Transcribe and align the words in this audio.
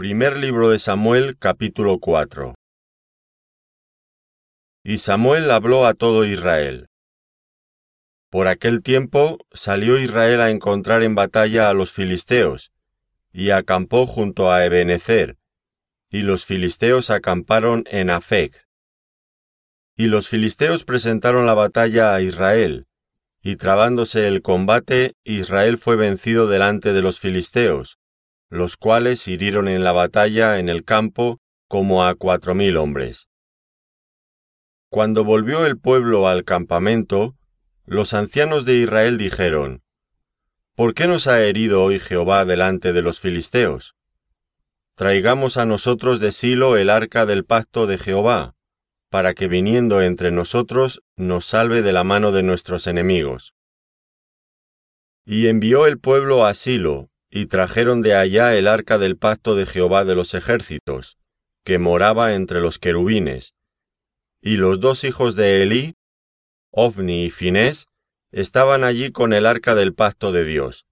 Primer 0.00 0.38
libro 0.38 0.70
de 0.70 0.78
Samuel 0.78 1.36
capítulo 1.38 1.98
4 1.98 2.54
Y 4.82 4.96
Samuel 4.96 5.50
habló 5.50 5.84
a 5.84 5.92
todo 5.92 6.24
Israel. 6.24 6.86
Por 8.30 8.48
aquel 8.48 8.82
tiempo 8.82 9.36
salió 9.52 9.98
Israel 9.98 10.40
a 10.40 10.48
encontrar 10.48 11.02
en 11.02 11.14
batalla 11.14 11.68
a 11.68 11.74
los 11.74 11.92
filisteos, 11.92 12.72
y 13.30 13.50
acampó 13.50 14.06
junto 14.06 14.50
a 14.50 14.64
Ebenezer, 14.64 15.36
y 16.08 16.22
los 16.22 16.46
filisteos 16.46 17.10
acamparon 17.10 17.84
en 17.90 18.08
Afec. 18.08 18.66
Y 19.96 20.06
los 20.06 20.28
filisteos 20.28 20.84
presentaron 20.84 21.44
la 21.44 21.52
batalla 21.52 22.14
a 22.14 22.22
Israel, 22.22 22.86
y 23.42 23.56
trabándose 23.56 24.28
el 24.28 24.40
combate, 24.40 25.12
Israel 25.24 25.76
fue 25.76 25.96
vencido 25.96 26.48
delante 26.48 26.94
de 26.94 27.02
los 27.02 27.20
filisteos, 27.20 27.99
los 28.50 28.76
cuales 28.76 29.26
hirieron 29.28 29.68
en 29.68 29.84
la 29.84 29.92
batalla 29.92 30.58
en 30.58 30.68
el 30.68 30.84
campo 30.84 31.40
como 31.68 32.04
a 32.04 32.16
cuatro 32.16 32.54
mil 32.54 32.76
hombres. 32.76 33.28
Cuando 34.90 35.24
volvió 35.24 35.66
el 35.66 35.78
pueblo 35.78 36.26
al 36.26 36.44
campamento, 36.44 37.36
los 37.86 38.12
ancianos 38.12 38.64
de 38.64 38.74
Israel 38.74 39.18
dijeron, 39.18 39.82
¿Por 40.74 40.94
qué 40.94 41.06
nos 41.06 41.28
ha 41.28 41.42
herido 41.44 41.84
hoy 41.84 42.00
Jehová 42.00 42.44
delante 42.44 42.92
de 42.92 43.02
los 43.02 43.20
filisteos? 43.20 43.94
Traigamos 44.96 45.56
a 45.56 45.64
nosotros 45.64 46.18
de 46.18 46.32
Silo 46.32 46.76
el 46.76 46.90
arca 46.90 47.26
del 47.26 47.44
pacto 47.44 47.86
de 47.86 47.98
Jehová, 47.98 48.56
para 49.10 49.34
que 49.34 49.46
viniendo 49.46 50.02
entre 50.02 50.30
nosotros 50.30 51.02
nos 51.16 51.44
salve 51.44 51.82
de 51.82 51.92
la 51.92 52.02
mano 52.02 52.32
de 52.32 52.42
nuestros 52.42 52.86
enemigos. 52.86 53.54
Y 55.24 55.48
envió 55.48 55.86
el 55.86 55.98
pueblo 55.98 56.44
a 56.44 56.54
Silo, 56.54 57.09
y 57.30 57.46
trajeron 57.46 58.02
de 58.02 58.14
allá 58.14 58.56
el 58.56 58.66
arca 58.66 58.98
del 58.98 59.16
pacto 59.16 59.54
de 59.54 59.64
Jehová 59.64 60.04
de 60.04 60.16
los 60.16 60.34
ejércitos, 60.34 61.16
que 61.64 61.78
moraba 61.78 62.34
entre 62.34 62.60
los 62.60 62.78
querubines. 62.78 63.54
Y 64.42 64.56
los 64.56 64.80
dos 64.80 65.04
hijos 65.04 65.36
de 65.36 65.62
Elí, 65.62 65.96
Ofni 66.70 67.26
y 67.26 67.30
Finés, 67.30 67.86
estaban 68.32 68.84
allí 68.84 69.12
con 69.12 69.32
el 69.32 69.46
arca 69.46 69.74
del 69.74 69.94
pacto 69.94 70.32
de 70.32 70.44
Dios. 70.44 70.86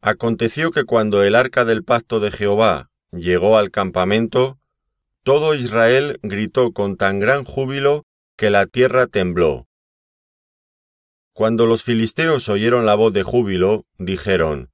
Aconteció 0.00 0.70
que 0.70 0.84
cuando 0.84 1.22
el 1.24 1.34
arca 1.34 1.64
del 1.64 1.82
pacto 1.82 2.20
de 2.20 2.30
Jehová 2.30 2.90
llegó 3.10 3.56
al 3.56 3.70
campamento, 3.70 4.58
todo 5.22 5.54
Israel 5.54 6.18
gritó 6.22 6.72
con 6.72 6.96
tan 6.96 7.20
gran 7.20 7.44
júbilo 7.44 8.04
que 8.36 8.50
la 8.50 8.66
tierra 8.66 9.06
tembló. 9.06 9.66
Cuando 11.32 11.66
los 11.66 11.82
filisteos 11.82 12.48
oyeron 12.48 12.86
la 12.86 12.94
voz 12.94 13.12
de 13.12 13.22
júbilo, 13.22 13.86
dijeron, 13.98 14.73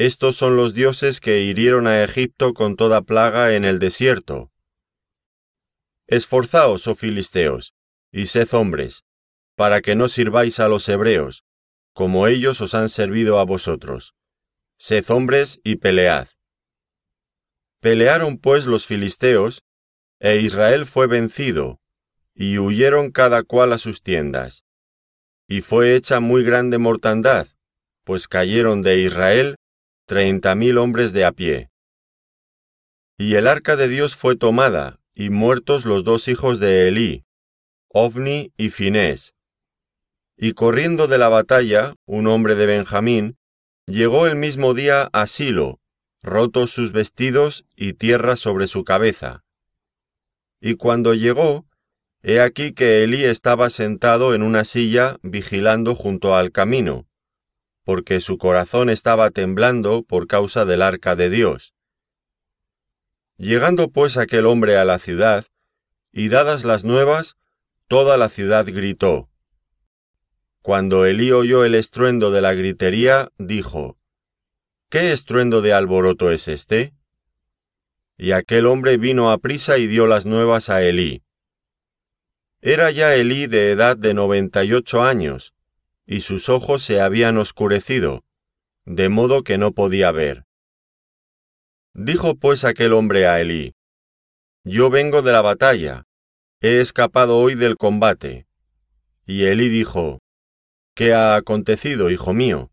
Estos 0.00 0.34
son 0.34 0.56
los 0.56 0.72
dioses 0.72 1.20
que 1.20 1.40
hirieron 1.40 1.86
a 1.86 2.02
Egipto 2.02 2.54
con 2.54 2.74
toda 2.74 3.02
plaga 3.02 3.54
en 3.54 3.66
el 3.66 3.78
desierto. 3.78 4.50
Esforzaos, 6.06 6.88
oh 6.88 6.94
filisteos, 6.94 7.74
y 8.10 8.24
sed 8.24 8.48
hombres, 8.54 9.04
para 9.56 9.82
que 9.82 9.96
no 9.96 10.08
sirváis 10.08 10.58
a 10.58 10.68
los 10.68 10.88
hebreos, 10.88 11.44
como 11.92 12.26
ellos 12.28 12.62
os 12.62 12.74
han 12.74 12.88
servido 12.88 13.38
a 13.38 13.44
vosotros. 13.44 14.14
Sed 14.78 15.04
hombres 15.10 15.60
y 15.64 15.76
pelead. 15.76 16.28
Pelearon 17.80 18.38
pues 18.38 18.64
los 18.64 18.86
filisteos, 18.86 19.60
e 20.18 20.38
Israel 20.38 20.86
fue 20.86 21.08
vencido, 21.08 21.78
y 22.34 22.56
huyeron 22.56 23.10
cada 23.10 23.42
cual 23.42 23.74
a 23.74 23.76
sus 23.76 24.02
tiendas. 24.02 24.64
Y 25.46 25.60
fue 25.60 25.94
hecha 25.94 26.20
muy 26.20 26.42
grande 26.42 26.78
mortandad, 26.78 27.48
pues 28.04 28.28
cayeron 28.28 28.80
de 28.80 28.96
Israel 29.00 29.56
treinta 30.10 30.56
mil 30.56 30.76
hombres 30.76 31.12
de 31.12 31.24
a 31.24 31.30
pie. 31.30 31.70
Y 33.16 33.36
el 33.36 33.46
arca 33.46 33.76
de 33.76 33.86
Dios 33.86 34.16
fue 34.16 34.34
tomada, 34.34 34.98
y 35.14 35.30
muertos 35.30 35.84
los 35.84 36.02
dos 36.02 36.26
hijos 36.26 36.58
de 36.58 36.88
Elí, 36.88 37.24
Ofni 37.90 38.52
y 38.56 38.70
Finés. 38.70 39.36
Y 40.36 40.54
corriendo 40.54 41.06
de 41.06 41.16
la 41.16 41.28
batalla, 41.28 41.94
un 42.06 42.26
hombre 42.26 42.56
de 42.56 42.66
Benjamín, 42.66 43.36
llegó 43.86 44.26
el 44.26 44.34
mismo 44.34 44.74
día 44.74 45.08
a 45.12 45.28
Silo, 45.28 45.78
rotos 46.24 46.72
sus 46.72 46.90
vestidos 46.90 47.64
y 47.76 47.92
tierra 47.92 48.34
sobre 48.34 48.66
su 48.66 48.82
cabeza. 48.82 49.44
Y 50.60 50.74
cuando 50.74 51.14
llegó, 51.14 51.66
he 52.24 52.40
aquí 52.40 52.72
que 52.72 53.04
Elí 53.04 53.22
estaba 53.22 53.70
sentado 53.70 54.34
en 54.34 54.42
una 54.42 54.64
silla 54.64 55.18
vigilando 55.22 55.94
junto 55.94 56.34
al 56.34 56.50
camino, 56.50 57.06
porque 57.90 58.20
su 58.20 58.38
corazón 58.38 58.88
estaba 58.88 59.32
temblando 59.32 60.04
por 60.04 60.28
causa 60.28 60.64
del 60.64 60.80
arca 60.80 61.16
de 61.16 61.28
Dios. 61.28 61.74
Llegando 63.36 63.90
pues 63.90 64.16
aquel 64.16 64.46
hombre 64.46 64.76
a 64.76 64.84
la 64.84 65.00
ciudad, 65.00 65.46
y 66.12 66.28
dadas 66.28 66.62
las 66.62 66.84
nuevas, 66.84 67.34
toda 67.88 68.16
la 68.16 68.28
ciudad 68.28 68.64
gritó. 68.64 69.28
Cuando 70.62 71.04
Elí 71.04 71.32
oyó 71.32 71.64
el 71.64 71.74
estruendo 71.74 72.30
de 72.30 72.40
la 72.40 72.54
gritería, 72.54 73.32
dijo, 73.38 73.98
¿Qué 74.88 75.10
estruendo 75.10 75.60
de 75.60 75.72
alboroto 75.72 76.30
es 76.30 76.46
este? 76.46 76.94
Y 78.16 78.30
aquel 78.30 78.66
hombre 78.66 78.98
vino 78.98 79.32
a 79.32 79.38
prisa 79.38 79.78
y 79.78 79.88
dio 79.88 80.06
las 80.06 80.26
nuevas 80.26 80.70
a 80.70 80.80
Elí. 80.84 81.24
Era 82.60 82.92
ya 82.92 83.16
Elí 83.16 83.48
de 83.48 83.72
edad 83.72 83.96
de 83.96 84.14
noventa 84.14 84.62
y 84.62 84.74
ocho 84.74 85.02
años, 85.02 85.54
y 86.10 86.22
sus 86.22 86.48
ojos 86.48 86.82
se 86.82 87.00
habían 87.00 87.38
oscurecido, 87.38 88.24
de 88.84 89.08
modo 89.08 89.44
que 89.44 89.58
no 89.58 89.70
podía 89.70 90.10
ver. 90.10 90.44
Dijo 91.94 92.34
pues 92.34 92.64
aquel 92.64 92.94
hombre 92.94 93.28
a 93.28 93.40
Elí, 93.40 93.76
Yo 94.64 94.90
vengo 94.90 95.22
de 95.22 95.30
la 95.30 95.40
batalla, 95.40 96.08
he 96.60 96.80
escapado 96.80 97.38
hoy 97.38 97.54
del 97.54 97.76
combate. 97.76 98.48
Y 99.24 99.44
Elí 99.44 99.68
dijo, 99.68 100.18
¿Qué 100.96 101.14
ha 101.14 101.36
acontecido, 101.36 102.10
hijo 102.10 102.32
mío? 102.32 102.72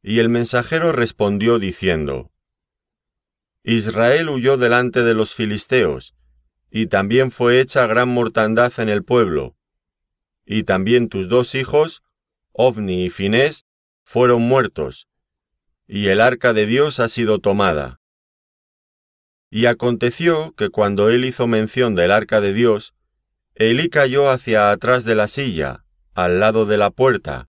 Y 0.00 0.20
el 0.20 0.28
mensajero 0.28 0.92
respondió 0.92 1.58
diciendo, 1.58 2.30
Israel 3.64 4.28
huyó 4.28 4.56
delante 4.56 5.02
de 5.02 5.14
los 5.14 5.34
filisteos, 5.34 6.14
y 6.70 6.86
también 6.86 7.32
fue 7.32 7.58
hecha 7.58 7.84
gran 7.88 8.10
mortandad 8.10 8.72
en 8.78 8.90
el 8.90 9.02
pueblo, 9.02 9.56
y 10.46 10.62
también 10.62 11.08
tus 11.08 11.28
dos 11.28 11.54
hijos, 11.54 12.02
Ovni 12.52 13.04
y 13.04 13.10
Finés, 13.10 13.66
fueron 14.04 14.42
muertos, 14.42 15.08
y 15.86 16.06
el 16.06 16.20
arca 16.20 16.52
de 16.52 16.64
Dios 16.64 17.00
ha 17.00 17.08
sido 17.08 17.40
tomada. 17.40 18.00
Y 19.50 19.66
aconteció 19.66 20.52
que 20.52 20.70
cuando 20.70 21.10
él 21.10 21.24
hizo 21.24 21.46
mención 21.46 21.94
del 21.94 22.12
arca 22.12 22.40
de 22.40 22.52
Dios, 22.52 22.94
Elí 23.54 23.88
cayó 23.88 24.30
hacia 24.30 24.70
atrás 24.70 25.04
de 25.04 25.14
la 25.14 25.28
silla, 25.28 25.84
al 26.14 26.40
lado 26.40 26.66
de 26.66 26.78
la 26.78 26.90
puerta, 26.90 27.48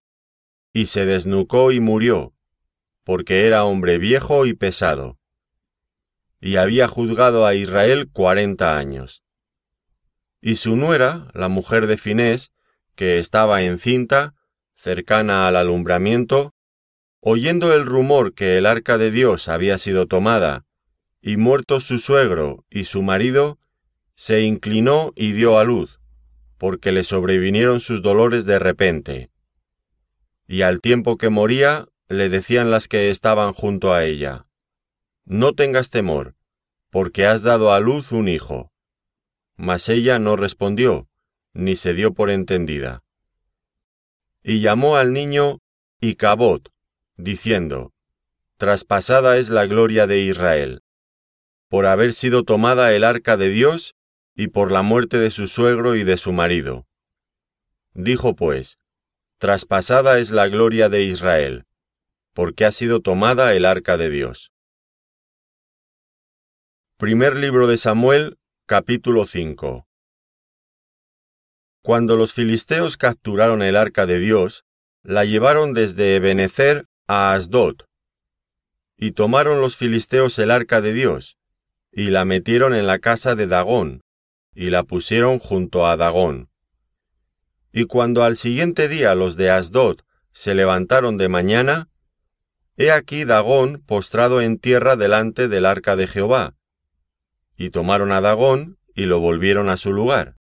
y 0.72 0.86
se 0.86 1.06
desnucó 1.06 1.70
y 1.70 1.80
murió, 1.80 2.34
porque 3.04 3.46
era 3.46 3.64
hombre 3.64 3.98
viejo 3.98 4.46
y 4.46 4.54
pesado. 4.54 5.18
Y 6.40 6.56
había 6.56 6.88
juzgado 6.88 7.46
a 7.46 7.54
Israel 7.54 8.08
cuarenta 8.10 8.76
años. 8.76 9.22
Y 10.40 10.56
su 10.56 10.76
nuera, 10.76 11.28
la 11.34 11.48
mujer 11.48 11.86
de 11.86 11.98
Finés, 11.98 12.52
que 12.98 13.20
estaba 13.20 13.62
encinta, 13.62 14.34
cercana 14.74 15.46
al 15.46 15.54
alumbramiento, 15.54 16.52
oyendo 17.20 17.72
el 17.72 17.86
rumor 17.86 18.34
que 18.34 18.58
el 18.58 18.66
arca 18.66 18.98
de 18.98 19.12
Dios 19.12 19.46
había 19.46 19.78
sido 19.78 20.08
tomada, 20.08 20.66
y 21.22 21.36
muerto 21.36 21.78
su 21.78 22.00
suegro 22.00 22.64
y 22.68 22.86
su 22.86 23.04
marido, 23.04 23.60
se 24.16 24.42
inclinó 24.42 25.12
y 25.14 25.30
dio 25.30 25.58
a 25.58 25.64
luz, 25.64 26.00
porque 26.58 26.90
le 26.90 27.04
sobrevinieron 27.04 27.78
sus 27.78 28.02
dolores 28.02 28.46
de 28.46 28.58
repente. 28.58 29.30
Y 30.48 30.62
al 30.62 30.80
tiempo 30.80 31.18
que 31.18 31.28
moría, 31.28 31.86
le 32.08 32.28
decían 32.28 32.72
las 32.72 32.88
que 32.88 33.10
estaban 33.10 33.52
junto 33.52 33.94
a 33.94 34.04
ella, 34.06 34.46
No 35.24 35.52
tengas 35.52 35.90
temor, 35.90 36.34
porque 36.90 37.26
has 37.26 37.42
dado 37.42 37.72
a 37.72 37.78
luz 37.78 38.10
un 38.10 38.26
hijo. 38.26 38.72
Mas 39.54 39.88
ella 39.88 40.18
no 40.18 40.34
respondió, 40.34 41.07
ni 41.58 41.74
se 41.74 41.92
dio 41.92 42.14
por 42.14 42.30
entendida. 42.30 43.02
Y 44.44 44.60
llamó 44.60 44.96
al 44.96 45.12
niño 45.12 45.58
Icabot, 46.00 46.72
diciendo, 47.16 47.92
Traspasada 48.58 49.38
es 49.38 49.50
la 49.50 49.66
gloria 49.66 50.06
de 50.06 50.20
Israel. 50.20 50.82
por 51.68 51.84
haber 51.84 52.14
sido 52.14 52.44
tomada 52.44 52.94
el 52.94 53.04
arca 53.04 53.36
de 53.36 53.50
Dios 53.50 53.94
y 54.34 54.48
por 54.48 54.72
la 54.72 54.80
muerte 54.80 55.18
de 55.18 55.30
su 55.30 55.48
suegro 55.48 55.96
y 55.96 56.04
de 56.04 56.16
su 56.16 56.32
marido. 56.32 56.86
Dijo 57.92 58.34
pues, 58.36 58.78
Traspasada 59.36 60.18
es 60.18 60.30
la 60.30 60.48
gloria 60.48 60.88
de 60.88 61.02
Israel, 61.02 61.66
porque 62.32 62.64
ha 62.64 62.72
sido 62.72 63.00
tomada 63.00 63.52
el 63.52 63.66
arca 63.66 63.98
de 63.98 64.08
Dios. 64.08 64.52
Primer 66.96 67.36
libro 67.36 67.66
de 67.66 67.76
Samuel, 67.76 68.38
capítulo 68.64 69.26
5 69.26 69.87
Cuando 71.88 72.18
los 72.18 72.34
filisteos 72.34 72.98
capturaron 72.98 73.62
el 73.62 73.74
arca 73.74 74.04
de 74.04 74.18
Dios, 74.18 74.66
la 75.02 75.24
llevaron 75.24 75.72
desde 75.72 76.16
Ebenezer 76.16 76.84
a 77.06 77.32
Asdod. 77.32 77.76
Y 78.98 79.12
tomaron 79.12 79.62
los 79.62 79.74
filisteos 79.74 80.38
el 80.38 80.50
arca 80.50 80.82
de 80.82 80.92
Dios, 80.92 81.38
y 81.90 82.10
la 82.10 82.26
metieron 82.26 82.74
en 82.74 82.86
la 82.86 82.98
casa 82.98 83.34
de 83.36 83.46
Dagón, 83.46 84.02
y 84.54 84.68
la 84.68 84.82
pusieron 84.82 85.38
junto 85.38 85.86
a 85.86 85.96
Dagón. 85.96 86.50
Y 87.72 87.84
cuando 87.86 88.22
al 88.22 88.36
siguiente 88.36 88.88
día 88.88 89.14
los 89.14 89.36
de 89.36 89.48
Asdod 89.48 90.00
se 90.30 90.54
levantaron 90.54 91.16
de 91.16 91.30
mañana, 91.30 91.88
he 92.76 92.90
aquí 92.90 93.24
Dagón 93.24 93.82
postrado 93.86 94.42
en 94.42 94.58
tierra 94.58 94.96
delante 94.96 95.48
del 95.48 95.64
arca 95.64 95.96
de 95.96 96.06
Jehová. 96.06 96.54
Y 97.56 97.70
tomaron 97.70 98.12
a 98.12 98.20
Dagón 98.20 98.76
y 98.94 99.06
lo 99.06 99.20
volvieron 99.20 99.70
a 99.70 99.78
su 99.78 99.94
lugar. 99.94 100.37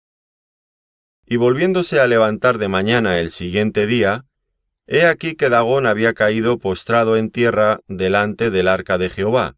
Y 1.27 1.37
volviéndose 1.37 2.01
a 2.01 2.07
levantar 2.07 2.59
de 2.59 2.69
mañana 2.69 3.19
el 3.19 3.31
siguiente 3.31 3.87
día, 3.87 4.25
he 4.87 5.07
aquí 5.07 5.35
que 5.35 5.49
Dagón 5.49 5.87
había 5.87 6.13
caído 6.13 6.59
postrado 6.59 7.17
en 7.17 7.31
tierra 7.31 7.81
delante 7.89 8.51
del 8.51 8.69
arca 8.69 8.99
de 8.99 9.11
Jehová. 9.11 9.57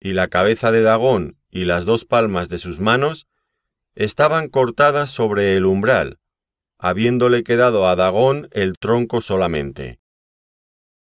Y 0.00 0.12
la 0.12 0.28
cabeza 0.28 0.70
de 0.70 0.82
Dagón 0.82 1.36
y 1.50 1.64
las 1.64 1.84
dos 1.84 2.04
palmas 2.04 2.48
de 2.48 2.58
sus 2.58 2.80
manos 2.80 3.26
estaban 3.94 4.48
cortadas 4.48 5.10
sobre 5.10 5.56
el 5.56 5.66
umbral, 5.66 6.18
habiéndole 6.78 7.44
quedado 7.44 7.86
a 7.86 7.96
Dagón 7.96 8.48
el 8.50 8.76
tronco 8.78 9.20
solamente. 9.20 10.00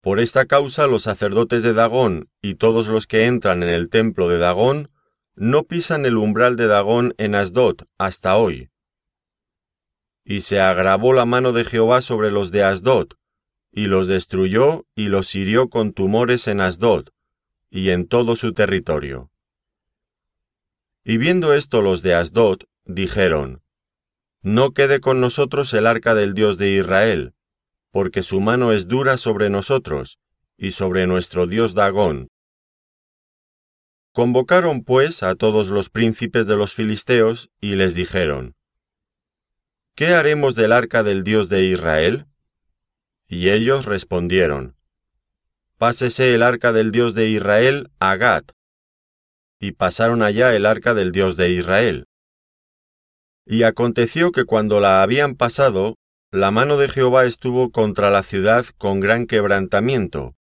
Por 0.01 0.19
esta 0.19 0.45
causa 0.45 0.85
los 0.85 1.03
sacerdotes 1.03 1.63
de 1.63 1.73
Dagón 1.73 2.29
y 2.41 2.55
todos 2.55 2.87
los 2.87 3.07
que 3.07 3.25
entran 3.25 3.63
en 3.63 3.69
el 3.69 3.89
templo 3.89 4.29
de 4.29 4.37
Dagón 4.37 4.91
no 5.35 5.63
pisan 5.63 6.05
el 6.05 6.17
umbral 6.17 6.55
de 6.55 6.67
Dagón 6.67 7.15
en 7.17 7.33
Asdod 7.33 7.77
hasta 7.97 8.37
hoy. 8.37 8.69
Y 10.25 10.41
se 10.41 10.59
agravó 10.59 11.13
la 11.13 11.25
mano 11.25 11.53
de 11.53 11.63
Jehová 11.63 12.01
sobre 12.01 12.31
los 12.31 12.51
de 12.51 12.63
Asdod, 12.63 13.09
y 13.71 13.85
los 13.85 14.07
destruyó 14.07 14.85
y 14.95 15.07
los 15.07 15.35
hirió 15.35 15.69
con 15.69 15.93
tumores 15.93 16.47
en 16.47 16.61
Asdod, 16.61 17.09
y 17.69 17.91
en 17.91 18.07
todo 18.07 18.35
su 18.35 18.53
territorio. 18.53 19.31
Y 21.03 21.17
viendo 21.17 21.53
esto 21.53 21.83
los 21.83 22.01
de 22.01 22.15
Asdod, 22.15 22.63
dijeron, 22.85 23.61
no 24.41 24.73
quede 24.73 24.99
con 24.99 25.21
nosotros 25.21 25.73
el 25.73 25.87
arca 25.87 26.15
del 26.15 26.33
Dios 26.33 26.57
de 26.57 26.71
Israel, 26.71 27.33
porque 27.91 28.23
su 28.23 28.39
mano 28.41 28.73
es 28.73 28.87
dura 28.87 29.17
sobre 29.17 29.49
nosotros, 29.49 30.19
y 30.57 30.71
sobre 30.71 31.07
nuestro 31.07 31.47
Dios 31.47 31.73
Dagón. 31.73 32.29
Convocaron 34.11 34.83
pues 34.83 35.23
a 35.23 35.35
todos 35.35 35.69
los 35.69 35.89
príncipes 35.89 36.47
de 36.47 36.55
los 36.55 36.73
filisteos, 36.73 37.49
y 37.59 37.75
les 37.75 37.93
dijeron, 37.93 38.54
¿Qué 39.97 40.07
haremos 40.07 40.55
del 40.55 40.73
arca 40.73 41.03
del 41.03 41.23
Dios 41.23 41.47
de 41.47 41.63
Israel? 41.63 42.25
Y 43.29 43.49
ellos 43.51 43.85
respondieron, 43.85 44.75
Pásese 45.77 46.35
el 46.35 46.43
arca 46.43 46.73
del 46.73 46.91
Dios 46.91 47.15
de 47.15 47.29
Israel 47.29 47.89
a 47.99 48.17
Gat. 48.17 48.51
Y 49.57 49.71
pasaron 49.71 50.21
allá 50.21 50.53
el 50.53 50.65
arca 50.65 50.93
del 50.93 51.13
Dios 51.13 51.37
de 51.37 51.51
Israel. 51.51 52.07
Y 53.45 53.63
aconteció 53.63 54.33
que 54.33 54.43
cuando 54.43 54.81
la 54.81 55.01
habían 55.01 55.35
pasado, 55.35 55.95
la 56.29 56.51
mano 56.51 56.75
de 56.75 56.89
Jehová 56.89 57.23
estuvo 57.23 57.71
contra 57.71 58.09
la 58.09 58.21
ciudad 58.21 58.65
con 58.77 58.99
gran 58.99 59.27
quebrantamiento, 59.27 60.35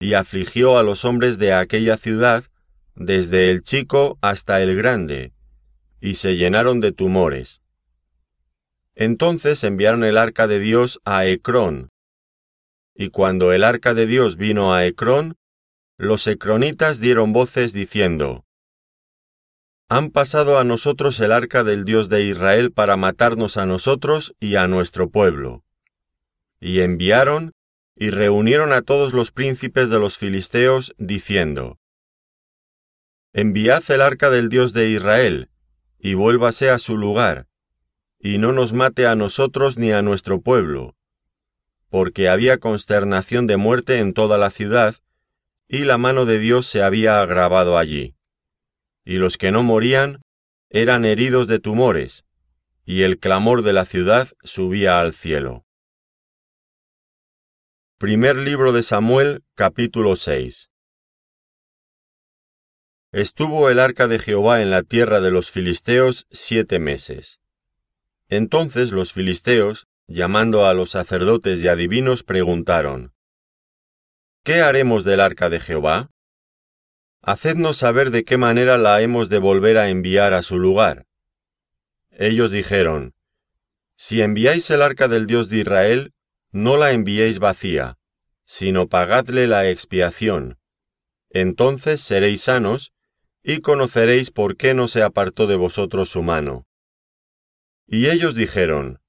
y 0.00 0.14
afligió 0.14 0.78
a 0.78 0.82
los 0.82 1.04
hombres 1.04 1.36
de 1.36 1.52
aquella 1.52 1.98
ciudad, 1.98 2.44
desde 2.94 3.50
el 3.50 3.62
chico 3.62 4.16
hasta 4.22 4.62
el 4.62 4.74
grande, 4.74 5.34
y 6.00 6.14
se 6.14 6.36
llenaron 6.36 6.80
de 6.80 6.92
tumores. 6.92 7.60
Entonces 8.94 9.64
enviaron 9.64 10.04
el 10.04 10.18
arca 10.18 10.46
de 10.46 10.60
Dios 10.60 11.00
a 11.04 11.26
Ecrón. 11.26 11.90
Y 12.94 13.08
cuando 13.08 13.52
el 13.52 13.64
arca 13.64 13.94
de 13.94 14.06
Dios 14.06 14.36
vino 14.36 14.72
a 14.74 14.86
Ecrón, 14.86 15.36
los 15.98 16.26
ecronitas 16.26 17.00
dieron 17.00 17.32
voces 17.32 17.72
diciendo, 17.72 18.44
han 19.88 20.10
pasado 20.10 20.58
a 20.58 20.64
nosotros 20.64 21.20
el 21.20 21.30
arca 21.30 21.62
del 21.62 21.84
Dios 21.84 22.08
de 22.08 22.24
Israel 22.24 22.72
para 22.72 22.96
matarnos 22.96 23.56
a 23.58 23.66
nosotros 23.66 24.34
y 24.40 24.56
a 24.56 24.66
nuestro 24.66 25.10
pueblo. 25.10 25.62
Y 26.58 26.80
enviaron 26.80 27.52
y 27.94 28.10
reunieron 28.10 28.72
a 28.72 28.82
todos 28.82 29.12
los 29.12 29.30
príncipes 29.30 29.90
de 29.90 29.98
los 29.98 30.16
filisteos, 30.16 30.94
diciendo, 30.98 31.78
Enviad 33.32 33.88
el 33.90 34.00
arca 34.00 34.30
del 34.30 34.48
Dios 34.48 34.72
de 34.72 34.88
Israel, 34.88 35.50
y 35.98 36.14
vuélvase 36.14 36.70
a 36.70 36.78
su 36.78 36.96
lugar, 36.96 37.46
y 38.24 38.38
no 38.38 38.50
nos 38.50 38.72
mate 38.72 39.06
a 39.06 39.14
nosotros 39.14 39.78
ni 39.78 39.92
a 39.92 40.02
nuestro 40.02 40.40
pueblo, 40.40 40.96
porque 41.90 42.28
había 42.28 42.58
consternación 42.58 43.46
de 43.46 43.56
muerte 43.56 44.00
en 44.00 44.14
toda 44.14 44.38
la 44.38 44.50
ciudad, 44.50 44.96
y 45.68 45.84
la 45.84 45.96
mano 45.96 46.24
de 46.24 46.40
Dios 46.40 46.66
se 46.66 46.82
había 46.82 47.20
agravado 47.20 47.78
allí 47.78 48.16
y 49.04 49.16
los 49.18 49.36
que 49.36 49.50
no 49.50 49.62
morían 49.62 50.22
eran 50.70 51.04
heridos 51.04 51.46
de 51.46 51.58
tumores, 51.58 52.24
y 52.84 53.02
el 53.02 53.18
clamor 53.18 53.62
de 53.62 53.72
la 53.72 53.84
ciudad 53.84 54.28
subía 54.42 54.98
al 54.98 55.14
cielo. 55.14 55.64
Primer 57.98 58.36
libro 58.36 58.72
de 58.72 58.82
Samuel, 58.82 59.44
capítulo 59.54 60.16
6 60.16 60.70
Estuvo 63.12 63.70
el 63.70 63.78
arca 63.78 64.08
de 64.08 64.18
Jehová 64.18 64.60
en 64.60 64.70
la 64.70 64.82
tierra 64.82 65.20
de 65.20 65.30
los 65.30 65.50
filisteos 65.50 66.26
siete 66.30 66.80
meses. 66.80 67.38
Entonces 68.34 68.90
los 68.90 69.12
filisteos, 69.12 69.86
llamando 70.08 70.66
a 70.66 70.74
los 70.74 70.90
sacerdotes 70.90 71.62
y 71.62 71.68
adivinos, 71.68 72.24
preguntaron, 72.24 73.12
¿Qué 74.42 74.60
haremos 74.60 75.04
del 75.04 75.20
arca 75.20 75.48
de 75.48 75.60
Jehová? 75.60 76.10
Hacednos 77.22 77.76
saber 77.76 78.10
de 78.10 78.24
qué 78.24 78.36
manera 78.36 78.76
la 78.76 79.00
hemos 79.02 79.28
de 79.28 79.38
volver 79.38 79.78
a 79.78 79.88
enviar 79.88 80.34
a 80.34 80.42
su 80.42 80.58
lugar. 80.58 81.06
Ellos 82.10 82.50
dijeron, 82.50 83.14
Si 83.94 84.20
enviáis 84.20 84.68
el 84.70 84.82
arca 84.82 85.06
del 85.06 85.28
Dios 85.28 85.48
de 85.48 85.58
Israel, 85.58 86.12
no 86.50 86.76
la 86.76 86.90
enviéis 86.90 87.38
vacía, 87.38 87.98
sino 88.46 88.88
pagadle 88.88 89.46
la 89.46 89.70
expiación. 89.70 90.58
Entonces 91.30 92.00
seréis 92.00 92.42
sanos, 92.42 92.92
y 93.44 93.60
conoceréis 93.60 94.32
por 94.32 94.56
qué 94.56 94.74
no 94.74 94.88
se 94.88 95.04
apartó 95.04 95.46
de 95.46 95.54
vosotros 95.54 96.08
su 96.08 96.24
mano. 96.24 96.66
Y 97.86 98.08
ellos 98.08 98.34
dijeron, 98.34 99.00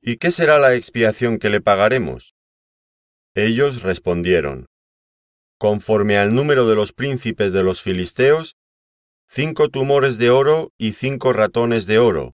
¿Y 0.00 0.16
qué 0.16 0.32
será 0.32 0.58
la 0.58 0.74
expiación 0.74 1.38
que 1.38 1.50
le 1.50 1.60
pagaremos? 1.60 2.34
Ellos 3.34 3.82
respondieron, 3.82 4.66
conforme 5.58 6.16
al 6.16 6.34
número 6.34 6.66
de 6.66 6.74
los 6.74 6.92
príncipes 6.92 7.52
de 7.52 7.62
los 7.62 7.82
filisteos, 7.82 8.56
cinco 9.28 9.68
tumores 9.68 10.18
de 10.18 10.30
oro 10.30 10.72
y 10.76 10.92
cinco 10.92 11.32
ratones 11.32 11.86
de 11.86 11.98
oro, 11.98 12.34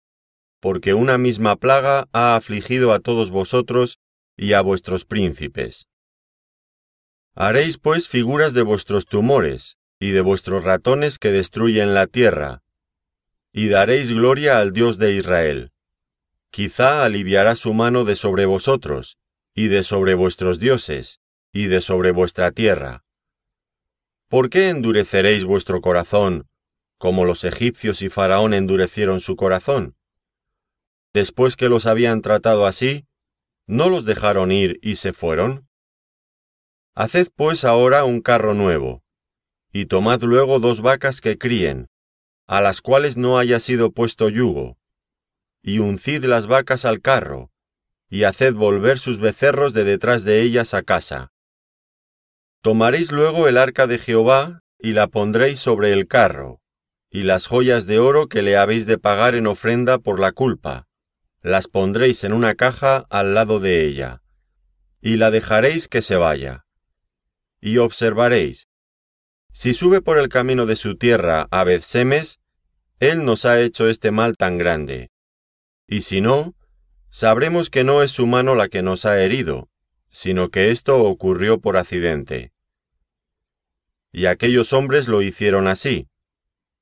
porque 0.61 0.93
una 0.93 1.17
misma 1.17 1.57
plaga 1.57 2.07
ha 2.13 2.35
afligido 2.35 2.93
a 2.93 2.99
todos 2.99 3.29
vosotros 3.29 3.99
y 4.37 4.53
a 4.53 4.61
vuestros 4.61 5.05
príncipes. 5.05 5.87
Haréis 7.35 7.77
pues 7.77 8.07
figuras 8.07 8.53
de 8.53 8.61
vuestros 8.61 9.05
tumores 9.05 9.77
y 9.99 10.11
de 10.11 10.21
vuestros 10.21 10.63
ratones 10.63 11.19
que 11.19 11.31
destruyen 11.31 11.93
la 11.93 12.07
tierra, 12.07 12.63
y 13.57 13.69
daréis 13.69 14.11
gloria 14.11 14.59
al 14.59 14.71
Dios 14.71 14.99
de 14.99 15.15
Israel. 15.15 15.71
Quizá 16.51 17.03
aliviará 17.03 17.55
su 17.55 17.73
mano 17.73 18.05
de 18.05 18.15
sobre 18.15 18.45
vosotros, 18.45 19.17
y 19.55 19.65
de 19.65 19.81
sobre 19.81 20.13
vuestros 20.13 20.59
dioses, 20.59 21.21
y 21.51 21.65
de 21.65 21.81
sobre 21.81 22.11
vuestra 22.11 22.51
tierra. 22.51 23.03
¿Por 24.27 24.51
qué 24.51 24.69
endureceréis 24.69 25.43
vuestro 25.43 25.81
corazón, 25.81 26.47
como 26.99 27.25
los 27.25 27.43
egipcios 27.43 28.03
y 28.03 28.09
Faraón 28.09 28.53
endurecieron 28.53 29.21
su 29.21 29.35
corazón? 29.35 29.95
Después 31.11 31.55
que 31.55 31.67
los 31.67 31.87
habían 31.87 32.21
tratado 32.21 32.67
así, 32.67 33.07
¿no 33.65 33.89
los 33.89 34.05
dejaron 34.05 34.51
ir 34.51 34.77
y 34.83 34.97
se 34.97 35.13
fueron? 35.13 35.67
Haced 36.93 37.29
pues 37.35 37.65
ahora 37.65 38.03
un 38.03 38.21
carro 38.21 38.53
nuevo, 38.53 39.01
y 39.73 39.87
tomad 39.87 40.21
luego 40.21 40.59
dos 40.59 40.81
vacas 40.81 41.21
que 41.21 41.39
críen, 41.39 41.89
a 42.47 42.61
las 42.61 42.81
cuales 42.81 43.17
no 43.17 43.37
haya 43.37 43.59
sido 43.59 43.91
puesto 43.91 44.29
yugo, 44.29 44.77
y 45.61 45.79
uncid 45.79 46.23
las 46.23 46.47
vacas 46.47 46.85
al 46.85 47.01
carro, 47.01 47.51
y 48.09 48.23
haced 48.23 48.53
volver 48.55 48.99
sus 48.99 49.19
becerros 49.19 49.73
de 49.73 49.83
detrás 49.83 50.23
de 50.23 50.41
ellas 50.41 50.73
a 50.73 50.81
casa. 50.81 51.33
Tomaréis 52.61 53.11
luego 53.11 53.47
el 53.47 53.57
arca 53.57 53.85
de 53.85 53.99
Jehová 53.99 54.63
y 54.79 54.93
la 54.93 55.07
pondréis 55.07 55.59
sobre 55.59 55.91
el 55.91 56.07
carro, 56.07 56.61
y 57.09 57.23
las 57.23 57.47
joyas 57.47 57.85
de 57.85 57.99
oro 57.99 58.27
que 58.27 58.41
le 58.41 58.57
habéis 58.57 58.85
de 58.85 58.97
pagar 58.97 59.35
en 59.35 59.47
ofrenda 59.47 59.99
por 59.99 60.19
la 60.19 60.31
culpa, 60.31 60.87
las 61.41 61.67
pondréis 61.67 62.23
en 62.23 62.33
una 62.33 62.55
caja 62.55 63.05
al 63.09 63.33
lado 63.33 63.59
de 63.59 63.85
ella, 63.85 64.21
y 65.01 65.17
la 65.17 65.31
dejaréis 65.31 65.87
que 65.87 66.01
se 66.01 66.15
vaya. 66.15 66.65
Y 67.59 67.77
observaréis, 67.77 68.67
si 69.57 69.73
sube 69.73 70.01
por 70.03 70.19
el 70.19 70.29
camino 70.29 70.67
de 70.67 70.75
su 70.75 70.97
tierra 70.97 71.47
a 71.49 71.63
Bezsemes, 71.63 72.39
él 72.99 73.25
nos 73.25 73.43
ha 73.43 73.59
hecho 73.59 73.89
este 73.89 74.11
mal 74.11 74.37
tan 74.37 74.59
grande. 74.59 75.09
Y 75.87 76.01
si 76.01 76.21
no, 76.21 76.53
sabremos 77.09 77.71
que 77.71 77.83
no 77.83 78.03
es 78.03 78.11
su 78.11 78.27
mano 78.27 78.53
la 78.53 78.69
que 78.69 78.83
nos 78.83 79.07
ha 79.07 79.19
herido, 79.19 79.67
sino 80.11 80.51
que 80.51 80.69
esto 80.69 80.99
ocurrió 80.99 81.59
por 81.59 81.75
accidente. 81.75 82.53
Y 84.11 84.27
aquellos 84.27 84.73
hombres 84.73 85.07
lo 85.07 85.23
hicieron 85.23 85.67
así. 85.67 86.07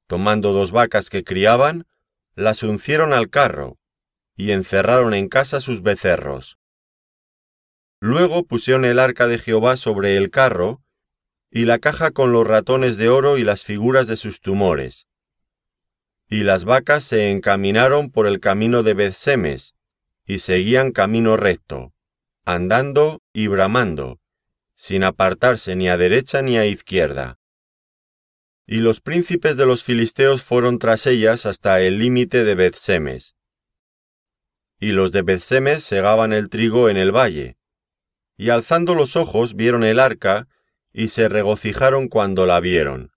Tomando 0.06 0.52
dos 0.52 0.74
vacas 0.74 1.10
que 1.10 1.24
criaban, 1.24 1.88
las 2.34 2.62
uncieron 2.62 3.14
al 3.14 3.30
carro, 3.30 3.78
y 4.36 4.52
encerraron 4.52 5.14
en 5.14 5.30
casa 5.30 5.62
sus 5.62 5.82
becerros. 5.82 6.58
Luego 8.02 8.44
pusieron 8.44 8.84
el 8.84 9.00
arca 9.00 9.28
de 9.28 9.40
Jehová 9.40 9.78
sobre 9.78 10.18
el 10.18 10.30
carro, 10.30 10.82
y 11.56 11.64
la 11.64 11.80
caja 11.80 12.12
con 12.12 12.34
los 12.34 12.46
ratones 12.46 12.98
de 12.98 13.08
oro 13.08 13.38
y 13.38 13.46
las 13.46 13.64
figuras 13.64 14.08
de 14.08 14.18
sus 14.18 14.42
tumores. 14.42 15.08
Y 16.28 16.44
las 16.44 16.66
vacas 16.66 17.06
se 17.06 17.32
encaminaron 17.32 18.12
por 18.12 18.28
el 18.28 18.42
camino 18.42 18.84
de 18.84 18.94
Bethsemes, 18.94 19.74
y 20.26 20.40
seguían 20.40 20.92
camino 20.92 21.38
recto, 21.38 21.94
andando 22.44 23.22
y 23.32 23.48
bramando, 23.48 24.20
sin 24.76 25.06
apartarse 25.06 25.78
ni 25.78 25.88
a 25.88 25.96
derecha 25.96 26.42
ni 26.42 26.58
a 26.58 26.66
izquierda. 26.66 27.40
Y 28.68 28.80
los 28.80 29.00
príncipes 29.00 29.56
de 29.56 29.66
los 29.66 29.82
filisteos 29.82 30.44
fueron 30.44 30.78
tras 30.78 31.08
ellas 31.08 31.46
hasta 31.46 31.80
el 31.80 32.00
límite 32.00 32.44
de 32.44 32.56
Bethsemes. 32.56 33.38
Y 34.78 34.92
los 34.92 35.14
de 35.14 35.22
Bethsemes 35.22 35.86
segaban 35.86 36.34
el 36.34 36.50
trigo 36.50 36.90
en 36.90 36.98
el 36.98 37.16
valle, 37.16 37.56
y 38.36 38.50
alzando 38.50 38.94
los 38.94 39.16
ojos 39.16 39.56
vieron 39.56 39.86
el 39.86 40.02
arca, 40.02 40.50
y 40.98 41.10
se 41.10 41.28
regocijaron 41.28 42.08
cuando 42.08 42.46
la 42.46 42.62
vieron. 42.62 43.12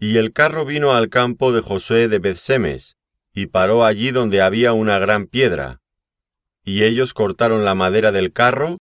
Y 0.00 0.16
el 0.16 0.32
carro 0.32 0.64
vino 0.64 0.92
al 0.92 1.08
campo 1.08 1.52
de 1.52 1.60
Josué 1.60 2.08
de 2.08 2.18
Bethsemes, 2.18 2.96
y 3.32 3.46
paró 3.46 3.84
allí 3.84 4.10
donde 4.10 4.42
había 4.42 4.72
una 4.72 4.98
gran 4.98 5.26
piedra. 5.26 5.80
Y 6.64 6.82
ellos 6.82 7.14
cortaron 7.14 7.64
la 7.64 7.76
madera 7.76 8.10
del 8.10 8.32
carro, 8.32 8.76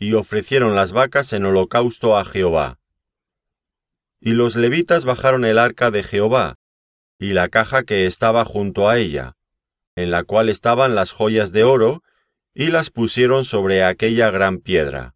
y 0.00 0.14
ofrecieron 0.14 0.74
las 0.74 0.90
vacas 0.90 1.32
en 1.32 1.44
holocausto 1.44 2.18
a 2.18 2.24
Jehová. 2.24 2.80
Y 4.20 4.32
los 4.32 4.56
levitas 4.56 5.04
bajaron 5.04 5.44
el 5.44 5.60
arca 5.60 5.92
de 5.92 6.02
Jehová, 6.02 6.56
y 7.20 7.34
la 7.34 7.48
caja 7.48 7.84
que 7.84 8.06
estaba 8.06 8.44
junto 8.44 8.88
a 8.88 8.98
ella, 8.98 9.36
en 9.94 10.10
la 10.10 10.24
cual 10.24 10.48
estaban 10.48 10.96
las 10.96 11.12
joyas 11.12 11.52
de 11.52 11.62
oro, 11.62 12.02
y 12.52 12.66
las 12.66 12.90
pusieron 12.90 13.44
sobre 13.44 13.84
aquella 13.84 14.30
gran 14.30 14.58
piedra. 14.58 15.14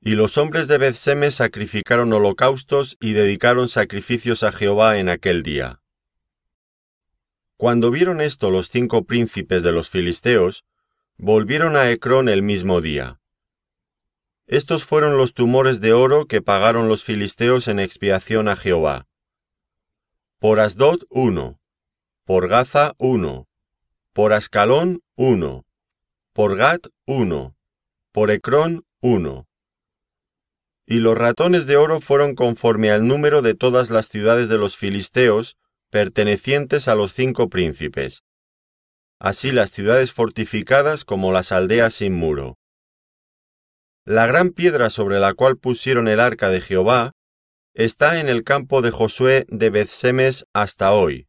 Y 0.00 0.14
los 0.14 0.38
hombres 0.38 0.68
de 0.68 0.78
Bethseme 0.78 1.30
sacrificaron 1.30 2.12
holocaustos 2.12 2.96
y 3.00 3.12
dedicaron 3.12 3.68
sacrificios 3.68 4.42
a 4.42 4.52
Jehová 4.52 4.98
en 4.98 5.08
aquel 5.08 5.42
día. 5.42 5.80
Cuando 7.56 7.90
vieron 7.90 8.20
esto 8.20 8.50
los 8.50 8.68
cinco 8.68 9.04
príncipes 9.04 9.62
de 9.62 9.72
los 9.72 9.88
filisteos, 9.88 10.64
volvieron 11.16 11.76
a 11.76 11.90
Ecrón 11.90 12.28
el 12.28 12.42
mismo 12.42 12.82
día. 12.82 13.18
Estos 14.46 14.84
fueron 14.84 15.16
los 15.16 15.32
tumores 15.32 15.80
de 15.80 15.92
oro 15.92 16.26
que 16.26 16.42
pagaron 16.42 16.86
los 16.88 17.02
filisteos 17.02 17.66
en 17.66 17.80
expiación 17.80 18.48
a 18.48 18.56
Jehová. 18.56 19.08
Por 20.38 20.60
Asdod 20.60 21.00
uno, 21.08 21.58
por 22.24 22.46
Gaza 22.46 22.94
uno, 22.98 23.48
por 24.12 24.34
Ascalón 24.34 25.02
uno, 25.16 25.64
por 26.32 26.56
Gat 26.56 26.86
uno, 27.06 27.56
por 28.12 28.30
Ecrón 28.30 28.84
uno 29.00 29.45
y 30.86 31.00
los 31.00 31.18
ratones 31.18 31.66
de 31.66 31.76
oro 31.76 32.00
fueron 32.00 32.36
conforme 32.36 32.90
al 32.90 33.06
número 33.06 33.42
de 33.42 33.54
todas 33.54 33.90
las 33.90 34.08
ciudades 34.08 34.48
de 34.48 34.56
los 34.56 34.76
filisteos, 34.76 35.56
pertenecientes 35.90 36.86
a 36.86 36.94
los 36.94 37.12
cinco 37.12 37.48
príncipes. 37.48 38.22
Así 39.18 39.50
las 39.50 39.70
ciudades 39.70 40.12
fortificadas 40.12 41.04
como 41.04 41.32
las 41.32 41.50
aldeas 41.50 41.94
sin 41.94 42.14
muro. 42.14 42.56
La 44.04 44.26
gran 44.26 44.50
piedra 44.50 44.88
sobre 44.88 45.18
la 45.18 45.34
cual 45.34 45.56
pusieron 45.56 46.06
el 46.06 46.20
arca 46.20 46.50
de 46.50 46.60
Jehová 46.60 47.12
está 47.74 48.20
en 48.20 48.28
el 48.28 48.44
campo 48.44 48.80
de 48.80 48.92
Josué 48.92 49.46
de 49.48 49.70
Bethsemes 49.70 50.44
hasta 50.52 50.92
hoy. 50.92 51.26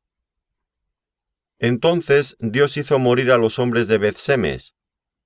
Entonces 1.58 2.36
Dios 2.40 2.78
hizo 2.78 3.00
morir 3.00 3.32
a 3.32 3.38
los 3.38 3.58
hombres 3.58 3.88
de 3.88 3.98
Bethsemes, 3.98 4.76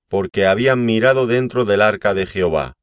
porque 0.08 0.46
habían 0.46 0.86
mirado 0.86 1.26
dentro 1.26 1.66
del 1.66 1.82
arca 1.82 2.14
de 2.14 2.24
Jehová 2.24 2.76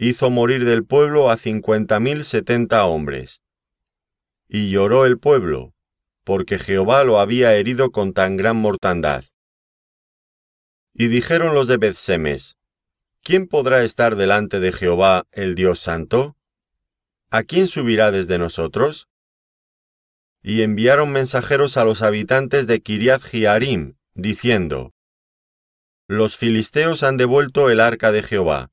hizo 0.00 0.30
morir 0.30 0.64
del 0.64 0.84
pueblo 0.84 1.28
a 1.28 1.36
cincuenta 1.36 1.98
mil 1.98 2.22
setenta 2.22 2.86
hombres. 2.86 3.42
Y 4.48 4.70
lloró 4.70 5.04
el 5.04 5.18
pueblo, 5.18 5.74
porque 6.22 6.58
Jehová 6.60 7.02
lo 7.02 7.18
había 7.18 7.54
herido 7.56 7.90
con 7.90 8.12
tan 8.12 8.36
gran 8.36 8.56
mortandad. 8.56 9.24
Y 10.94 11.08
dijeron 11.08 11.52
los 11.52 11.66
de 11.66 11.78
Bethsemes, 11.78 12.56
¿quién 13.22 13.48
podrá 13.48 13.82
estar 13.82 14.14
delante 14.14 14.60
de 14.60 14.72
Jehová 14.72 15.26
el 15.32 15.56
Dios 15.56 15.80
Santo? 15.80 16.36
¿A 17.30 17.42
quién 17.42 17.66
subirá 17.66 18.12
desde 18.12 18.38
nosotros? 18.38 19.08
Y 20.42 20.62
enviaron 20.62 21.10
mensajeros 21.10 21.76
a 21.76 21.84
los 21.84 22.02
habitantes 22.02 22.68
de 22.68 22.80
Kiriath 22.80 23.22
Jearim, 23.22 23.96
diciendo, 24.14 24.94
Los 26.06 26.36
filisteos 26.36 27.02
han 27.02 27.16
devuelto 27.16 27.68
el 27.68 27.80
arca 27.80 28.12
de 28.12 28.22
Jehová 28.22 28.70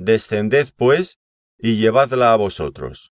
Descended, 0.00 0.68
pues, 0.76 1.18
y 1.58 1.74
llevadla 1.74 2.32
a 2.32 2.36
vosotros. 2.36 3.12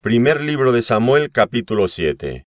Primer 0.00 0.40
libro 0.40 0.72
de 0.72 0.80
Samuel 0.80 1.30
capítulo 1.30 1.88
7 1.88 2.46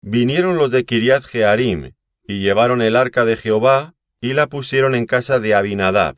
Vinieron 0.00 0.56
los 0.56 0.70
de 0.70 0.86
Kiriath 0.86 1.24
Jearim, 1.24 1.92
y 2.22 2.40
llevaron 2.40 2.80
el 2.80 2.96
arca 2.96 3.26
de 3.26 3.36
Jehová, 3.36 3.94
y 4.22 4.32
la 4.32 4.46
pusieron 4.46 4.94
en 4.94 5.04
casa 5.04 5.38
de 5.38 5.54
Abinadab, 5.54 6.16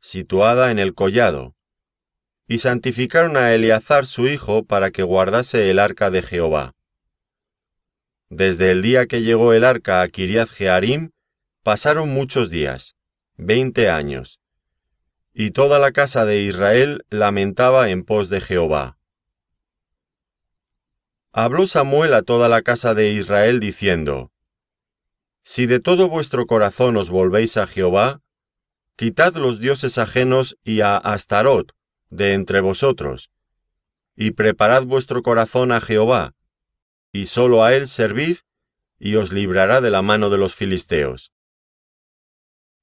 situada 0.00 0.70
en 0.70 0.78
el 0.78 0.94
collado, 0.94 1.56
y 2.46 2.58
santificaron 2.58 3.36
a 3.36 3.52
Eleazar 3.52 4.06
su 4.06 4.28
hijo 4.28 4.62
para 4.62 4.92
que 4.92 5.02
guardase 5.02 5.68
el 5.68 5.80
arca 5.80 6.12
de 6.12 6.22
Jehová. 6.22 6.76
Desde 8.28 8.70
el 8.70 8.82
día 8.82 9.06
que 9.06 9.22
llegó 9.22 9.52
el 9.52 9.64
arca 9.64 10.00
a 10.00 10.06
Kiriath 10.06 10.50
Jearim, 10.50 11.10
Pasaron 11.68 12.08
muchos 12.08 12.48
días, 12.48 12.96
veinte 13.36 13.90
años, 13.90 14.40
y 15.34 15.50
toda 15.50 15.78
la 15.78 15.92
casa 15.92 16.24
de 16.24 16.40
Israel 16.40 17.04
lamentaba 17.10 17.90
en 17.90 18.04
pos 18.04 18.30
de 18.30 18.40
Jehová. 18.40 18.96
Habló 21.30 21.66
Samuel 21.66 22.14
a 22.14 22.22
toda 22.22 22.48
la 22.48 22.62
casa 22.62 22.94
de 22.94 23.12
Israel 23.12 23.60
diciendo, 23.60 24.32
Si 25.42 25.66
de 25.66 25.78
todo 25.78 26.08
vuestro 26.08 26.46
corazón 26.46 26.96
os 26.96 27.10
volvéis 27.10 27.58
a 27.58 27.66
Jehová, 27.66 28.22
quitad 28.96 29.34
los 29.34 29.60
dioses 29.60 29.98
ajenos 29.98 30.56
y 30.64 30.80
a 30.80 30.96
Astarot 30.96 31.76
de 32.08 32.32
entre 32.32 32.62
vosotros, 32.62 33.30
y 34.16 34.30
preparad 34.30 34.84
vuestro 34.84 35.22
corazón 35.22 35.72
a 35.72 35.82
Jehová, 35.82 36.34
y 37.12 37.26
sólo 37.26 37.62
a 37.62 37.74
él 37.74 37.88
servid, 37.88 38.38
y 38.98 39.16
os 39.16 39.32
librará 39.32 39.82
de 39.82 39.90
la 39.90 40.00
mano 40.00 40.30
de 40.30 40.38
los 40.38 40.54
filisteos. 40.54 41.30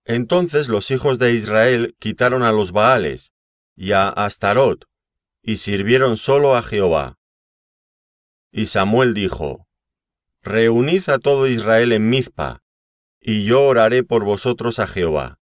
Entonces 0.05 0.69
los 0.69 0.91
hijos 0.91 1.17
de 1.17 1.33
Israel 1.33 1.95
quitaron 1.99 2.43
a 2.43 2.51
los 2.51 2.71
Baales 2.71 3.33
y 3.75 3.91
a 3.91 4.07
Astarot, 4.07 4.85
y 5.41 5.57
sirvieron 5.57 6.15
solo 6.15 6.55
a 6.55 6.61
Jehová. 6.61 7.17
Y 8.51 8.67
Samuel 8.67 9.13
dijo, 9.13 9.67
Reunid 10.41 11.09
a 11.09 11.17
todo 11.17 11.47
Israel 11.47 11.91
en 11.91 12.07
Mizpa, 12.09 12.61
y 13.19 13.45
yo 13.45 13.63
oraré 13.63 14.03
por 14.03 14.23
vosotros 14.23 14.77
a 14.77 14.85
Jehová. 14.85 15.39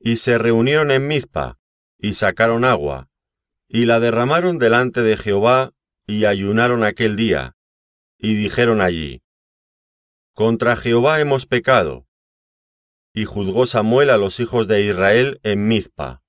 Y 0.00 0.16
se 0.16 0.38
reunieron 0.38 0.90
en 0.90 1.06
Mizpa, 1.06 1.58
y 1.98 2.14
sacaron 2.14 2.64
agua, 2.64 3.10
y 3.68 3.84
la 3.84 4.00
derramaron 4.00 4.58
delante 4.58 5.02
de 5.02 5.18
Jehová, 5.18 5.72
y 6.06 6.24
ayunaron 6.24 6.82
aquel 6.82 7.16
día, 7.16 7.56
y 8.16 8.34
dijeron 8.34 8.80
allí, 8.80 9.22
Contra 10.32 10.76
Jehová 10.76 11.20
hemos 11.20 11.44
pecado, 11.44 12.07
y 13.18 13.24
juzgó 13.24 13.66
Samuel 13.66 14.10
a 14.10 14.16
los 14.16 14.38
hijos 14.38 14.68
de 14.68 14.84
Israel 14.84 15.40
en 15.42 15.66
Mizpa. 15.66 16.22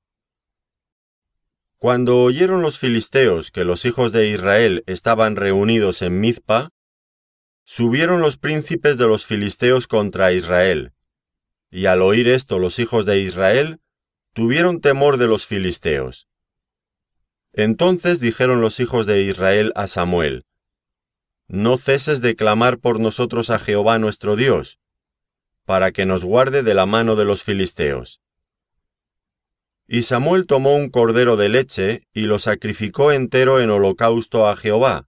Cuando 1.77 2.23
oyeron 2.23 2.63
los 2.63 2.79
filisteos 2.79 3.51
que 3.51 3.63
los 3.63 3.85
hijos 3.85 4.11
de 4.11 4.29
Israel 4.29 4.83
estaban 4.87 5.35
reunidos 5.35 6.01
en 6.01 6.19
Mizpa, 6.19 6.71
subieron 7.63 8.21
los 8.21 8.37
príncipes 8.37 8.97
de 8.97 9.05
los 9.05 9.27
filisteos 9.27 9.85
contra 9.85 10.33
Israel. 10.33 10.93
Y 11.69 11.85
al 11.85 12.01
oír 12.01 12.27
esto 12.27 12.57
los 12.57 12.79
hijos 12.79 13.05
de 13.05 13.19
Israel, 13.19 13.79
tuvieron 14.33 14.81
temor 14.81 15.17
de 15.17 15.27
los 15.27 15.45
filisteos. 15.45 16.27
Entonces 17.53 18.19
dijeron 18.19 18.61
los 18.61 18.79
hijos 18.79 19.05
de 19.05 19.21
Israel 19.21 19.73
a 19.75 19.85
Samuel, 19.85 20.47
No 21.47 21.77
ceses 21.77 22.21
de 22.21 22.35
clamar 22.35 22.79
por 22.79 22.99
nosotros 22.99 23.51
a 23.51 23.59
Jehová 23.59 23.99
nuestro 23.99 24.35
Dios, 24.35 24.79
para 25.69 25.91
que 25.91 26.07
nos 26.07 26.25
guarde 26.25 26.63
de 26.63 26.73
la 26.73 26.87
mano 26.87 27.15
de 27.15 27.25
los 27.25 27.43
filisteos. 27.43 28.21
Y 29.87 30.01
Samuel 30.01 30.47
tomó 30.47 30.75
un 30.75 30.89
cordero 30.89 31.37
de 31.37 31.47
leche 31.47 32.07
y 32.11 32.21
lo 32.21 32.39
sacrificó 32.39 33.11
entero 33.11 33.59
en 33.59 33.69
holocausto 33.69 34.47
a 34.47 34.55
Jehová. 34.55 35.07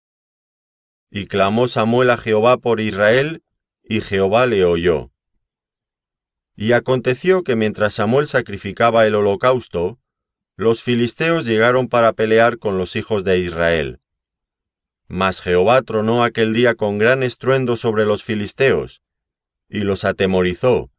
Y 1.09 1.25
clamó 1.25 1.67
Samuel 1.67 2.11
a 2.11 2.17
Jehová 2.17 2.57
por 2.57 2.79
Israel, 2.79 3.41
y 3.83 4.01
Jehová 4.01 4.45
le 4.45 4.63
oyó. 4.63 5.09
Y 6.55 6.73
aconteció 6.73 7.43
que 7.43 7.55
mientras 7.55 7.95
Samuel 7.95 8.27
sacrificaba 8.27 9.07
el 9.07 9.15
holocausto, 9.15 9.97
los 10.57 10.83
filisteos 10.83 11.43
llegaron 11.43 11.87
para 11.87 12.13
pelear 12.13 12.59
con 12.59 12.77
los 12.77 12.95
hijos 12.95 13.23
de 13.23 13.39
Israel. 13.39 13.99
Mas 15.07 15.41
Jehová 15.41 15.81
tronó 15.81 16.23
aquel 16.23 16.53
día 16.53 16.75
con 16.75 16.99
gran 16.99 17.23
estruendo 17.23 17.77
sobre 17.77 18.05
los 18.05 18.23
filisteos, 18.23 19.01
y 19.71 19.79
los 19.79 20.03
atemorizó, 20.03 20.91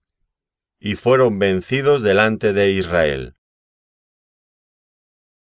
y 0.80 0.94
fueron 0.96 1.38
vencidos 1.38 2.02
delante 2.02 2.54
de 2.54 2.72
Israel. 2.72 3.36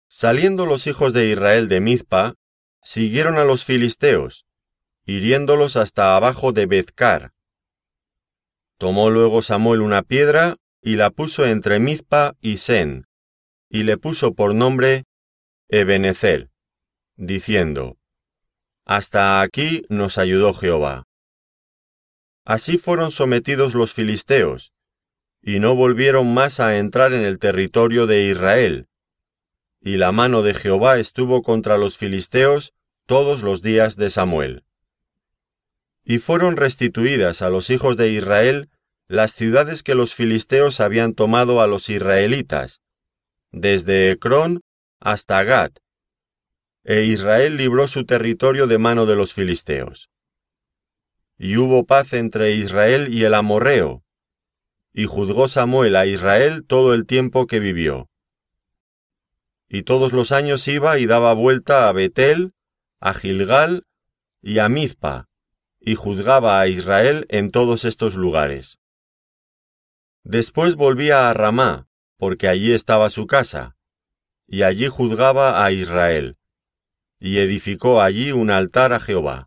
Saliendo 0.07 0.67
los 0.67 0.85
hijos 0.85 1.11
de 1.11 1.31
Israel 1.31 1.67
de 1.67 1.79
Mizpa, 1.81 2.35
siguieron 2.83 3.39
a 3.39 3.43
los 3.43 3.65
filisteos, 3.65 4.45
hiriéndolos 5.05 5.75
hasta 5.75 6.15
abajo 6.15 6.51
de 6.51 6.67
Bezcar. 6.67 7.33
Tomó 8.77 9.09
luego 9.09 9.41
Samuel 9.41 9.81
una 9.81 10.03
piedra 10.03 10.57
y 10.81 10.95
la 10.95 11.09
puso 11.09 11.47
entre 11.47 11.79
Mizpa 11.79 12.35
y 12.41 12.57
Sen, 12.57 13.07
y 13.69 13.83
le 13.83 13.97
puso 13.97 14.35
por 14.35 14.53
nombre 14.53 15.05
Ebenezer, 15.67 16.51
diciendo, 17.15 17.97
Hasta 18.85 19.41
aquí 19.41 19.83
nos 19.89 20.19
ayudó 20.19 20.53
Jehová. 20.53 21.07
Así 22.45 22.77
fueron 22.77 23.09
sometidos 23.09 23.73
los 23.73 23.91
filisteos, 23.93 24.71
y 25.41 25.59
no 25.59 25.75
volvieron 25.75 26.31
más 26.31 26.59
a 26.59 26.77
entrar 26.77 27.11
en 27.13 27.23
el 27.23 27.39
territorio 27.39 28.05
de 28.05 28.29
Israel, 28.29 28.87
y 29.81 29.97
la 29.97 30.11
mano 30.11 30.43
de 30.43 30.53
Jehová 30.53 30.99
estuvo 30.99 31.41
contra 31.41 31.77
los 31.77 31.97
filisteos 31.97 32.73
todos 33.07 33.41
los 33.41 33.63
días 33.63 33.95
de 33.95 34.11
Samuel. 34.11 34.63
Y 36.03 36.19
fueron 36.19 36.55
restituidas 36.55 37.41
a 37.41 37.49
los 37.49 37.71
hijos 37.71 37.97
de 37.97 38.11
Israel 38.11 38.69
las 39.07 39.33
ciudades 39.33 39.81
que 39.81 39.95
los 39.95 40.13
filisteos 40.13 40.79
habían 40.79 41.13
tomado 41.13 41.61
a 41.61 41.67
los 41.67 41.89
israelitas, 41.89 42.81
desde 43.51 44.11
Ecrón 44.11 44.61
hasta 44.99 45.43
Gat, 45.43 45.79
e 46.83 47.05
Israel 47.05 47.57
libró 47.57 47.87
su 47.87 48.05
territorio 48.05 48.67
de 48.67 48.77
mano 48.77 49.07
de 49.07 49.15
los 49.15 49.33
filisteos. 49.33 50.11
Y 51.37 51.57
hubo 51.57 51.85
paz 51.85 52.13
entre 52.13 52.53
Israel 52.53 53.13
y 53.13 53.23
el 53.23 53.33
amorreo, 53.33 54.03
y 54.93 55.05
juzgó 55.05 55.49
Samuel 55.49 55.97
a 55.97 56.05
Israel 56.05 56.63
todo 56.65 56.93
el 56.93 57.05
tiempo 57.05 57.47
que 57.47 57.59
vivió. 57.59 58.09
Y 59.67 59.81
todos 59.83 60.13
los 60.13 60.31
años 60.31 60.65
iba 60.69 60.97
y 60.99 61.05
daba 61.05 61.33
vuelta 61.33 61.89
a 61.89 61.91
Betel, 61.91 62.53
a 63.01 63.13
Gilgal 63.13 63.85
y 64.41 64.59
a 64.59 64.69
Mizpa, 64.69 65.27
y 65.81 65.95
juzgaba 65.95 66.61
a 66.61 66.67
Israel 66.67 67.25
en 67.29 67.51
todos 67.51 67.83
estos 67.83 68.15
lugares. 68.15 68.79
Después 70.23 70.75
volvía 70.75 71.29
a 71.29 71.33
Ramá, 71.33 71.87
porque 72.17 72.47
allí 72.47 72.71
estaba 72.71 73.09
su 73.09 73.27
casa, 73.27 73.75
y 74.47 74.63
allí 74.63 74.87
juzgaba 74.87 75.65
a 75.65 75.71
Israel, 75.71 76.37
y 77.19 77.39
edificó 77.39 78.01
allí 78.01 78.31
un 78.31 78.49
altar 78.49 78.93
a 78.93 79.01
Jehová. 79.01 79.43